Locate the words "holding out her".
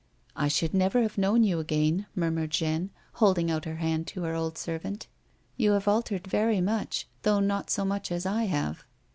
3.21-3.75